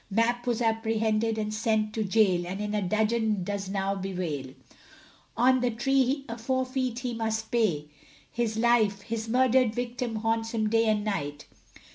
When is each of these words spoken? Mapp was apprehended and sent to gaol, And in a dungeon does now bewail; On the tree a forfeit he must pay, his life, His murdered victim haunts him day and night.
Mapp 0.09 0.47
was 0.47 0.63
apprehended 0.63 1.37
and 1.37 1.53
sent 1.53 1.93
to 1.93 2.03
gaol, 2.03 2.47
And 2.47 2.59
in 2.59 2.73
a 2.73 2.81
dungeon 2.81 3.43
does 3.43 3.69
now 3.69 3.93
bewail; 3.93 4.55
On 5.37 5.59
the 5.59 5.69
tree 5.69 6.25
a 6.27 6.39
forfeit 6.39 6.97
he 6.97 7.13
must 7.13 7.51
pay, 7.51 7.85
his 8.31 8.57
life, 8.57 9.01
His 9.01 9.29
murdered 9.29 9.75
victim 9.75 10.15
haunts 10.15 10.55
him 10.55 10.69
day 10.69 10.85
and 10.87 11.03
night. 11.03 11.45